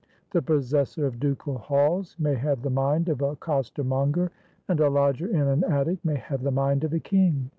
The 0.31 0.41
possessor 0.41 1.05
of 1.05 1.19
ducal 1.19 1.59
halls 1.59 2.15
may 2.17 2.33
have 2.33 2.63
the 2.63 2.71
mind 2.71 3.07
of 3.07 3.21
a 3.21 3.35
coster 3.35 3.83
monger, 3.83 4.31
and 4.67 4.79
a 4.79 4.89
lodger 4.89 5.27
in 5.27 5.41
an 5.47 5.63
attic 5.63 6.03
may 6.03 6.15
have 6.17 6.41
the 6.41 6.49
mind 6.49 6.83
of 6.83 6.91
a 6.91 6.99
king. 6.99 7.49